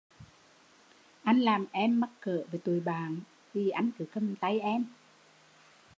Anh 1.23 1.39
làm 1.39 1.65
em 1.71 1.99
mắc 1.99 2.09
cỡ 2.19 2.43
với 2.51 2.59
tụi 2.59 2.79
bạn 2.79 3.19
vì 3.53 3.69
anh 3.69 3.91
cứ 3.99 4.05
cầm 4.13 4.35
tay 4.35 4.59
em 4.59 4.85